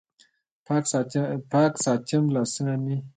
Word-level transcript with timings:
پاک 1.51 1.73
ساتم 1.83 2.23
لاسونه 2.35 2.73
مې 2.83 2.97